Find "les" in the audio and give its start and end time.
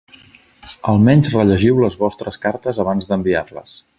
1.83-1.99